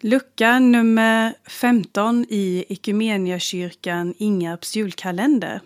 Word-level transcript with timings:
Lucka 0.00 0.58
nummer 0.58 1.34
15 1.46 2.26
i 2.28 2.64
Equmeniakyrkan, 2.68 4.14
Ingarps 4.18 4.76
julkalender. 4.76 5.60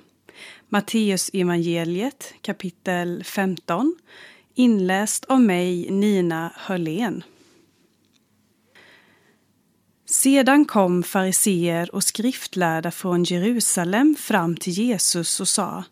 Matteus 0.69 1.31
evangeliet 1.33 2.35
kapitel 2.43 3.25
15 3.25 3.97
inläst 4.55 5.25
av 5.25 5.41
mig 5.41 5.91
Nina 5.91 6.53
Hörlén. 6.57 7.25
Sedan 10.07 10.65
kom 10.65 11.03
fariseer 11.03 11.95
och 11.95 12.05
skriftlärda 12.05 12.91
från 12.91 13.25
Jerusalem 13.25 14.15
fram 14.19 14.57
till 14.57 14.73
Jesus 14.73 15.41
och 15.41 15.49
sa 15.49 15.85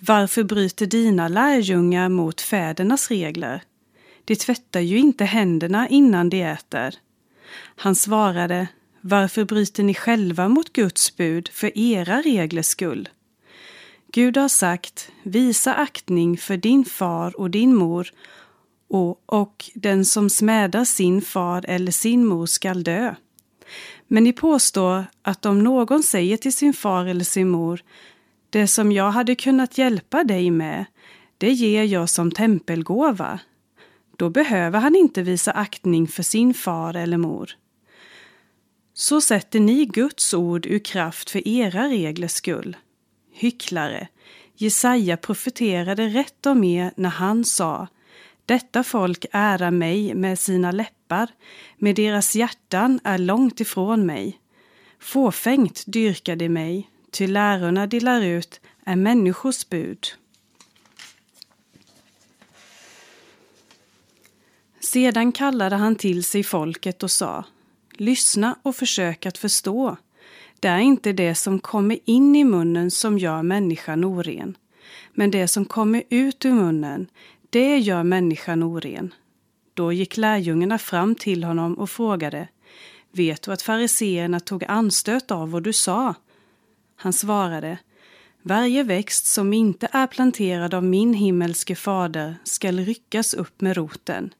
Varför 0.00 0.42
bryter 0.42 0.86
dina 0.86 1.28
lärjungar 1.28 2.08
mot 2.08 2.40
fädernas 2.40 3.10
regler? 3.10 3.62
De 4.24 4.36
tvättar 4.36 4.80
ju 4.80 4.98
inte 4.98 5.24
händerna 5.24 5.88
innan 5.88 6.30
de 6.30 6.42
äter. 6.42 6.94
Han 7.76 7.94
svarade, 7.94 8.68
varför 9.00 9.44
bryter 9.44 9.82
ni 9.82 9.94
själva 9.94 10.48
mot 10.48 10.72
Guds 10.72 11.16
bud 11.16 11.48
för 11.52 11.78
era 11.78 12.22
reglers 12.22 12.66
skull? 12.66 13.08
Gud 14.12 14.36
har 14.36 14.48
sagt, 14.48 15.10
visa 15.22 15.74
aktning 15.74 16.36
för 16.36 16.56
din 16.56 16.84
far 16.84 17.40
och 17.40 17.50
din 17.50 17.74
mor 17.74 18.12
och, 18.88 19.22
och 19.26 19.70
den 19.74 20.04
som 20.04 20.30
smädar 20.30 20.84
sin 20.84 21.22
far 21.22 21.64
eller 21.68 21.92
sin 21.92 22.26
mor 22.26 22.46
skall 22.46 22.82
dö. 22.82 23.14
Men 24.08 24.24
ni 24.24 24.32
påstår 24.32 25.04
att 25.22 25.46
om 25.46 25.64
någon 25.64 26.02
säger 26.02 26.36
till 26.36 26.52
sin 26.52 26.72
far 26.72 27.06
eller 27.06 27.24
sin 27.24 27.48
mor, 27.48 27.80
det 28.50 28.66
som 28.66 28.92
jag 28.92 29.10
hade 29.10 29.34
kunnat 29.34 29.78
hjälpa 29.78 30.24
dig 30.24 30.50
med, 30.50 30.84
det 31.38 31.52
ger 31.52 31.84
jag 31.84 32.08
som 32.08 32.32
tempelgåva. 32.32 33.40
Då 34.20 34.30
behöver 34.30 34.80
han 34.80 34.96
inte 34.96 35.22
visa 35.22 35.50
aktning 35.50 36.08
för 36.08 36.22
sin 36.22 36.54
far 36.54 36.94
eller 36.94 37.16
mor. 37.16 37.50
Så 38.94 39.20
sätter 39.20 39.60
ni 39.60 39.84
Guds 39.84 40.34
ord 40.34 40.66
ur 40.66 40.78
kraft 40.78 41.30
för 41.30 41.48
era 41.48 41.88
reglers 41.88 42.30
skull. 42.32 42.76
Hycklare, 43.32 44.08
Jesaja 44.54 45.16
profeterade 45.16 46.06
rätt 46.06 46.46
om 46.46 46.64
er 46.64 46.92
när 46.96 47.08
han 47.08 47.44
sa 47.44 47.88
Detta 48.46 48.82
folk 48.84 49.26
ärar 49.32 49.70
mig 49.70 50.14
med 50.14 50.38
sina 50.38 50.72
läppar, 50.72 51.28
med 51.78 51.96
deras 51.96 52.36
hjärtan 52.36 53.00
är 53.04 53.18
långt 53.18 53.60
ifrån 53.60 54.06
mig. 54.06 54.40
Fåfängt 54.98 55.84
dyrkar 55.86 56.36
de 56.36 56.48
mig, 56.48 56.90
ty 57.10 57.26
lärorna 57.26 57.86
de 57.86 58.00
lär 58.00 58.22
ut 58.22 58.60
är 58.84 58.96
människors 58.96 59.68
bud. 59.68 60.06
Sedan 64.92 65.32
kallade 65.32 65.76
han 65.76 65.96
till 65.96 66.24
sig 66.24 66.42
folket 66.42 67.02
och 67.02 67.10
sa 67.10 67.44
Lyssna 67.92 68.56
och 68.62 68.76
försök 68.76 69.26
att 69.26 69.38
förstå. 69.38 69.96
Det 70.60 70.68
är 70.68 70.78
inte 70.78 71.12
det 71.12 71.34
som 71.34 71.60
kommer 71.60 71.98
in 72.04 72.36
i 72.36 72.44
munnen 72.44 72.90
som 72.90 73.18
gör 73.18 73.42
människan 73.42 74.04
oren, 74.04 74.56
men 75.14 75.30
det 75.30 75.48
som 75.48 75.64
kommer 75.64 76.02
ut 76.08 76.44
ur 76.44 76.52
munnen, 76.52 77.06
det 77.50 77.78
gör 77.78 78.02
människan 78.02 78.62
oren. 78.62 79.14
Då 79.74 79.92
gick 79.92 80.16
lärjungarna 80.16 80.78
fram 80.78 81.14
till 81.14 81.44
honom 81.44 81.74
och 81.74 81.90
frågade 81.90 82.48
Vet 83.12 83.42
du 83.42 83.52
att 83.52 83.62
fariseerna 83.62 84.40
tog 84.40 84.64
anstöt 84.64 85.30
av 85.30 85.50
vad 85.50 85.62
du 85.62 85.72
sa? 85.72 86.14
Han 86.96 87.12
svarade 87.12 87.78
Varje 88.42 88.82
växt 88.82 89.26
som 89.26 89.52
inte 89.52 89.88
är 89.92 90.06
planterad 90.06 90.74
av 90.74 90.84
min 90.84 91.14
himmelske 91.14 91.76
fader 91.76 92.36
skall 92.44 92.78
ryckas 92.80 93.34
upp 93.34 93.60
med 93.60 93.76
roten. 93.76 94.30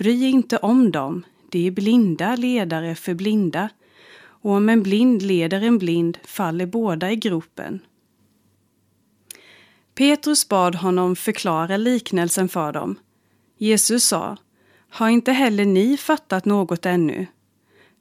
Bry 0.00 0.24
inte 0.24 0.56
om 0.56 0.90
dem, 0.90 1.24
de 1.50 1.66
är 1.66 1.70
blinda 1.70 2.36
ledare 2.36 2.94
för 2.94 3.14
blinda, 3.14 3.68
och 4.20 4.50
om 4.50 4.68
en 4.68 4.82
blind 4.82 5.22
leder 5.22 5.62
en 5.62 5.78
blind 5.78 6.18
faller 6.24 6.66
båda 6.66 7.10
i 7.12 7.16
gropen. 7.16 7.80
Petrus 9.94 10.48
bad 10.48 10.74
honom 10.74 11.16
förklara 11.16 11.76
liknelsen 11.76 12.48
för 12.48 12.72
dem. 12.72 12.98
Jesus 13.58 14.04
sa, 14.04 14.36
har 14.90 15.08
inte 15.08 15.32
heller 15.32 15.64
ni 15.64 15.96
fattat 15.96 16.44
något 16.44 16.86
ännu? 16.86 17.26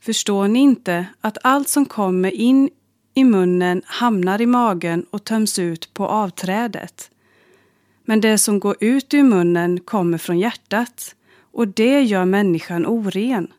Förstår 0.02 0.48
ni 0.48 0.60
inte 0.60 1.06
att 1.22 1.38
allt 1.44 1.70
som 1.70 1.86
kommer 1.86 2.32
in 2.32 2.70
i 3.14 3.24
munnen 3.24 3.82
hamnar 3.86 4.42
i 4.42 4.46
magen 4.46 5.06
och 5.10 5.24
töms 5.24 5.60
ut 5.60 5.94
på 5.94 6.08
avträdet? 6.08 7.12
Men 8.06 8.22
det 8.22 8.38
som 8.38 8.60
går 8.60 8.76
ut 8.80 9.14
ur 9.14 9.24
munnen 9.24 9.80
kommer 9.80 10.18
från 10.18 10.40
hjärtat 10.40 11.16
och 11.52 11.68
det 11.68 12.02
gör 12.02 12.26
människan 12.26 12.86
oren. 12.86 13.54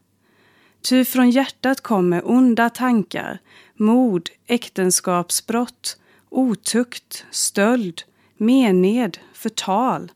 Ty 0.83 1.05
från 1.05 1.31
hjärtat 1.31 1.81
kommer 1.81 2.31
onda 2.31 2.71
tankar, 2.71 3.39
mord, 3.75 4.31
äktenskapsbrott, 4.47 6.01
otukt, 6.29 7.27
stöld, 7.31 8.03
mened, 8.37 9.19
förtal. 9.33 10.13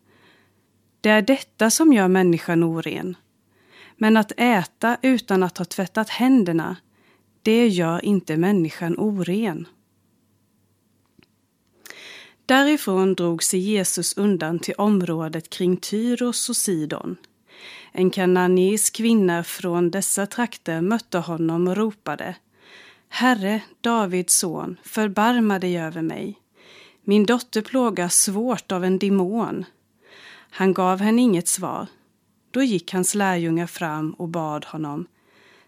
Det 1.01 1.11
är 1.11 1.23
detta 1.23 1.71
som 1.71 1.93
gör 1.93 2.09
människan 2.09 2.65
oren. 2.65 3.17
Men 3.97 4.17
att 4.17 4.33
äta 4.37 4.97
utan 5.03 5.43
att 5.43 5.59
ha 5.59 5.65
tvättat 5.65 6.09
händerna, 6.09 6.77
det 7.43 7.69
gör 7.69 8.05
inte 8.05 8.37
människan 8.37 8.99
oren. 8.99 9.69
Därifrån 12.47 13.15
drog 13.15 13.43
sig 13.43 13.61
Jesus 13.61 14.17
undan 14.17 14.59
till 14.59 14.75
området 14.79 15.51
kring 15.51 15.77
Tyros 15.77 16.49
och 16.49 16.57
Sidon. 16.57 17.17
En 17.93 18.11
kananisk 18.11 18.97
kvinna 18.97 19.45
från 19.45 19.91
dessa 19.91 20.27
trakter 20.27 20.81
mötte 20.81 21.19
honom 21.19 21.69
och 21.69 21.77
ropade 21.77 22.35
Herre, 23.09 23.61
Davids 23.81 24.39
son, 24.39 24.77
förbarma 24.83 25.59
dig 25.59 25.79
över 25.79 26.03
mig. 26.03 26.39
Min 27.05 27.27
dotter 27.27 27.63
plågas 27.63 28.15
svårt 28.15 28.73
av 28.73 28.85
en 28.85 28.99
demon. 28.99 29.65
Han 30.51 30.73
gav 30.73 31.01
henne 31.01 31.23
inget 31.23 31.49
svar. 31.49 31.87
Då 32.51 32.63
gick 32.63 32.93
hans 32.93 33.15
lärjungar 33.15 33.67
fram 33.67 34.13
och 34.13 34.29
bad 34.29 34.65
honom 34.65 35.07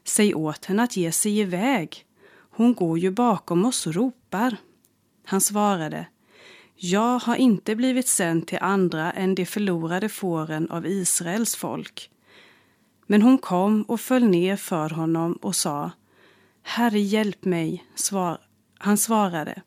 Säg 0.07 0.35
åt 0.35 0.65
henne 0.65 0.83
att 0.83 0.97
ge 0.97 1.13
sig 1.13 1.39
iväg. 1.39 2.05
Hon 2.51 2.75
går 2.75 2.99
ju 2.99 3.11
bakom 3.11 3.65
oss 3.65 3.87
och 3.87 3.95
ropar. 3.95 4.57
Han 5.25 5.41
svarade 5.41 6.07
jag 6.79 7.19
har 7.19 7.37
inte 7.37 7.77
blivit 7.77 8.09
sänd 8.09 8.47
till 8.47 8.59
andra 8.61 9.13
än 9.13 9.35
de 9.35 9.47
förlorade 9.47 10.09
fåren 10.09 10.71
av 10.71 10.87
Israels 10.87 11.57
folk. 11.57 12.11
Men 13.07 13.23
hon 13.23 13.39
kom 13.39 13.83
och 13.83 14.01
föll 14.01 14.25
ner 14.25 14.57
för 14.57 14.91
honom 14.91 15.33
och 15.33 15.57
sa 15.57 15.91
Herre, 16.63 17.01
hjälp 17.01 17.45
mig. 17.45 17.85
Svar 17.95 18.39
Han 18.79 18.97
svarade 18.97 19.63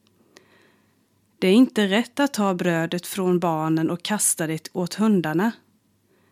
Det 1.39 1.47
är 1.47 1.53
inte 1.53 1.87
rätt 1.87 2.19
att 2.19 2.33
ta 2.33 2.53
brödet 2.53 3.07
från 3.07 3.39
barnen 3.39 3.89
och 3.89 4.03
kasta 4.03 4.47
det 4.47 4.69
åt 4.73 4.93
hundarna. 4.93 5.51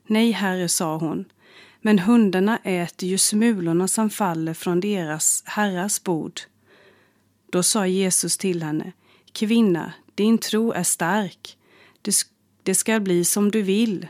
Nej, 0.08 0.32
herre, 0.32 0.70
sa 0.70 0.98
hon, 0.98 1.26
men 1.82 2.00
hundarna 2.00 2.58
äter 2.58 3.10
ju 3.10 3.18
smulorna 3.18 3.88
som 3.88 4.10
faller 4.10 4.54
från 4.54 4.80
deras 4.80 5.44
herrars 5.46 6.04
bord. 6.04 6.42
Då 7.52 7.64
sa 7.64 7.88
Jesus 7.88 8.38
till 8.38 8.64
henne, 8.64 8.92
Kvinna, 9.32 9.94
din 10.18 10.38
tro 10.38 10.72
är 10.72 10.84
stark. 10.84 11.58
Det, 12.64 12.76
ska 12.76 13.00
bli 13.00 13.26
som 13.26 13.52
du 13.52 13.62
vill 13.62 14.08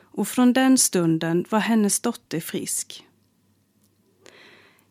och 0.00 0.28
från 0.28 0.52
den 0.52 0.78
stunden 0.78 1.44
var 1.50 1.58
hennes 1.58 2.00
dotter 2.00 2.40
frisk. 2.40 3.06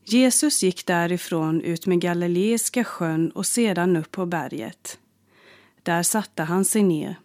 Jesus 0.06 0.64
gick 0.64 0.86
därifrån 0.86 1.62
ut 1.62 1.86
med 1.86 2.02
Galileiska 2.02 2.84
sjön 2.84 3.32
och 3.32 3.46
sedan 3.46 3.98
upp 3.98 4.12
på 4.12 4.26
berget. 4.26 5.00
Där 5.84 6.04
satte 6.04 6.44
han 6.44 6.66
sig 6.66 6.84
ner. 6.84 7.16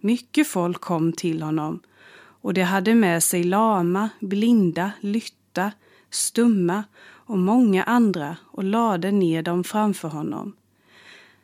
Mycket 0.00 0.48
folk 0.48 0.80
kom 0.80 1.12
till 1.12 1.42
honom 1.42 1.80
och 2.16 2.54
de 2.54 2.62
hade 2.62 2.94
med 2.94 3.22
sig 3.22 3.44
lama, 3.44 4.08
blinda, 4.20 4.92
lytta, 5.00 5.72
stumma 6.10 6.84
och 7.04 7.38
många 7.38 7.84
andra 7.84 8.36
och 8.44 8.64
lade 8.64 9.10
ner 9.10 9.42
dem 9.42 9.64
framför 9.64 10.08
honom. 10.08 10.56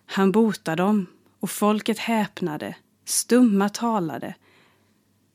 Han 0.07 0.33
botade 0.33 0.83
dem 0.83 1.07
och 1.45 1.51
folket 1.51 1.99
häpnade, 1.99 2.75
stumma 3.05 3.69
talade, 3.69 4.35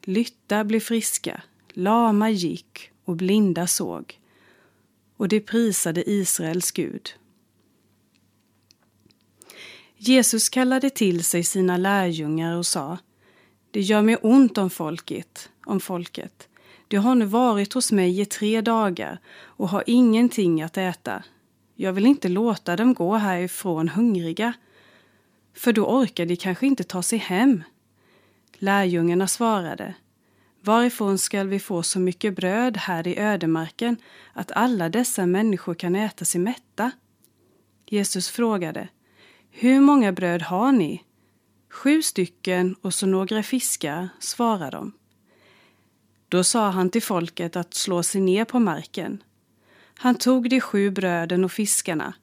Lytta 0.03 0.63
blev 0.63 0.79
friska, 0.79 1.41
lama 1.73 2.29
gick 2.29 2.91
och 3.05 3.15
blinda 3.15 3.67
såg. 3.67 4.19
Och 5.17 5.27
de 5.27 5.39
prisade 5.39 6.09
Israels 6.09 6.71
Gud. 6.71 7.09
Jesus 9.97 10.49
kallade 10.49 10.89
till 10.89 11.23
sig 11.23 11.43
sina 11.43 11.77
lärjungar 11.77 12.57
och 12.57 12.65
sa 12.65 12.97
Det 13.71 13.81
gör 13.81 14.01
mig 14.01 14.15
ont 14.15 14.57
om 14.57 14.69
folket, 14.69 15.49
om 15.65 15.79
folket. 15.79 16.47
De 16.87 16.97
har 16.97 17.15
nu 17.15 17.25
varit 17.25 17.73
hos 17.73 17.91
mig 17.91 18.19
i 18.21 18.25
tre 18.25 18.61
dagar 18.61 19.19
och 19.29 19.69
har 19.69 19.83
ingenting 19.87 20.61
att 20.61 20.77
äta. 20.77 21.23
Jag 21.75 21.93
vill 21.93 22.05
inte 22.05 22.29
låta 22.29 22.75
dem 22.75 22.93
gå 22.93 23.15
härifrån 23.15 23.89
hungriga, 23.89 24.53
för 25.59 25.73
då 25.73 25.85
orkar 25.85 26.25
de 26.25 26.35
kanske 26.35 26.67
inte 26.67 26.83
ta 26.83 27.01
sig 27.01 27.19
hem. 27.19 27.63
Lärjungarna 28.53 29.27
svarade 29.27 29.93
Varifrån 30.61 31.17
skall 31.17 31.47
vi 31.47 31.59
få 31.59 31.83
så 31.83 31.99
mycket 31.99 32.35
bröd 32.35 32.77
här 32.77 33.07
i 33.07 33.19
ödemarken 33.19 33.97
att 34.33 34.51
alla 34.51 34.89
dessa 34.89 35.25
människor 35.25 35.73
kan 35.73 35.95
äta 35.95 36.25
sig 36.25 36.41
mätta? 36.41 36.91
Jesus 37.85 38.29
frågade, 38.29 38.87
Hur 39.51 39.79
många 39.79 40.11
bröd 40.11 40.41
har 40.41 40.71
ni? 40.71 41.03
Sju 41.69 42.01
stycken 42.01 42.75
och 42.81 42.93
så 42.93 43.05
några 43.05 43.43
fiskar, 43.43 44.09
svarade 44.19 44.77
de. 44.77 44.91
Då 46.29 46.43
sa 46.43 46.69
han 46.69 46.89
till 46.89 47.03
folket 47.03 47.55
att 47.55 47.73
slå 47.73 48.03
sig 48.03 48.21
ner 48.21 48.45
på 48.45 48.59
marken. 48.59 49.23
Han 49.97 50.15
tog 50.15 50.49
de 50.49 50.61
sju 50.61 50.91
bröden 50.91 51.43
och 51.43 51.51
fiskarna, 51.51 52.13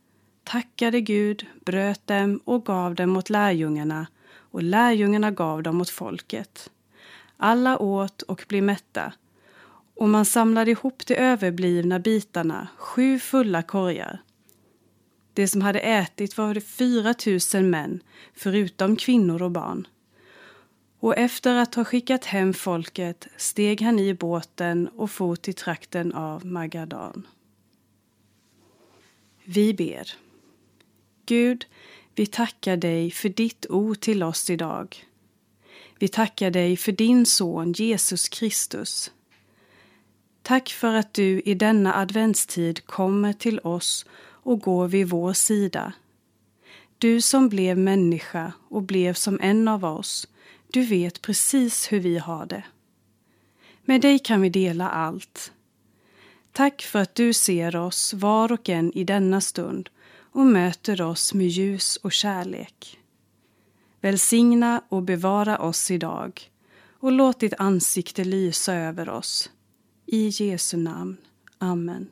tackade 0.47 1.01
Gud, 1.01 1.47
bröt 1.65 2.07
dem 2.07 2.41
och 2.45 2.65
gav 2.65 2.95
dem 2.95 3.17
åt 3.17 3.31
lärjungarna 3.31 4.07
och 4.51 4.63
lärjungarna 4.63 5.31
gav 5.31 5.63
dem 5.63 5.81
åt 5.81 5.91
folket. 5.91 6.71
Alla 7.37 7.79
åt 7.79 8.23
och 8.23 8.45
blev 8.49 8.63
mätta 8.63 9.13
och 9.97 10.09
man 10.09 10.25
samlade 10.25 10.71
ihop 10.71 11.07
de 11.07 11.15
överblivna 11.15 11.99
bitarna, 11.99 12.69
sju 12.77 13.19
fulla 13.19 13.63
korgar. 13.63 14.23
Det 15.33 15.49
som 15.49 15.61
hade 15.61 15.81
ätit 15.81 16.39
var 16.39 16.55
det 16.55 16.61
fyra 16.61 17.15
tusen 17.15 17.71
män, 17.71 18.03
förutom 18.35 18.97
kvinnor 18.97 19.43
och 19.43 19.51
barn. 19.51 19.87
Och 21.01 21.17
efter 21.17 21.55
att 21.55 21.75
ha 21.75 21.85
skickat 21.85 22.25
hem 22.25 22.55
folket 22.55 23.29
steg 23.37 23.83
han 23.83 23.99
i 23.99 24.15
båten 24.15 24.89
och 24.89 25.11
for 25.11 25.37
till 25.37 25.55
trakten 25.55 26.13
av 26.13 26.47
Magadan. 26.47 27.27
Vi 29.45 29.75
ber. 29.75 30.26
Gud, 31.27 31.67
vi 32.15 32.27
tackar 32.27 32.77
dig 32.77 33.11
för 33.11 33.29
ditt 33.29 33.67
ord 33.71 34.01
till 34.01 34.23
oss 34.23 34.51
idag. 34.51 35.05
Vi 35.99 36.09
tackar 36.09 36.51
dig 36.51 36.77
för 36.77 36.93
din 36.93 37.27
son 37.27 37.73
Jesus 37.73 38.29
Kristus. 38.29 39.11
Tack 40.43 40.69
för 40.69 40.95
att 40.95 41.15
du 41.15 41.41
i 41.41 41.55
denna 41.55 41.95
adventstid 41.95 42.87
kommer 42.87 43.33
till 43.33 43.59
oss 43.59 44.07
och 44.19 44.61
går 44.61 44.89
vid 44.89 45.09
vår 45.09 45.33
sida. 45.33 45.93
Du 46.99 47.21
som 47.21 47.49
blev 47.49 47.79
människa 47.79 48.53
och 48.69 48.83
blev 48.83 49.15
som 49.15 49.39
en 49.43 49.69
av 49.69 49.85
oss, 49.85 50.29
du 50.73 50.83
vet 50.83 51.23
precis 51.23 51.93
hur 51.93 52.01
vi 52.01 52.19
har 52.19 52.47
det. 52.47 52.65
Med 53.85 54.01
dig 54.01 54.19
kan 54.19 54.41
vi 54.41 54.49
dela 54.49 54.89
allt. 54.89 55.53
Tack 56.53 56.83
för 56.83 56.99
att 56.99 57.15
du 57.15 57.33
ser 57.33 57.77
oss 57.77 58.15
var 58.15 58.53
och 58.53 58.69
en 58.69 58.93
i 58.93 59.05
denna 59.05 59.41
stund 59.41 59.91
och 60.37 60.47
möter 60.47 61.03
oss 61.03 61.35
med 61.35 61.47
ljus 61.47 61.97
och 61.97 62.13
kärlek. 62.13 62.99
Välsigna 64.01 64.83
och 64.89 65.03
bevara 65.03 65.59
oss 65.59 65.91
idag 65.91 66.51
och 67.01 67.13
låt 67.13 67.41
ditt 67.41 67.55
ansikte 67.59 68.25
lysa 68.25 68.75
över 68.75 69.09
oss. 69.09 69.51
I 70.07 70.29
Jesu 70.29 70.77
namn. 70.77 71.17
Amen. 71.59 72.09